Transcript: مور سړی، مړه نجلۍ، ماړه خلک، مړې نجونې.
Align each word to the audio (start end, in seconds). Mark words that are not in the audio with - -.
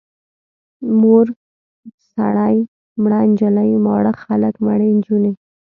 مور 0.99 1.25
سړی، 2.11 2.55
مړه 3.01 3.19
نجلۍ، 3.29 3.71
ماړه 3.85 4.13
خلک، 4.23 4.53
مړې 4.65 4.89
نجونې. 4.97 5.31